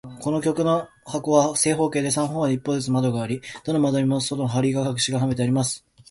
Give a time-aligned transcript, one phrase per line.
[0.19, 5.85] この旅行用の箱は、正方形で、三方の壁に一つずつ窓があり、どの窓にも外側から鉄の針金の格子がはめてあります。